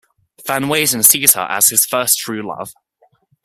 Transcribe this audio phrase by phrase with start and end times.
[0.47, 2.73] Van Weyden sees her as his first true love.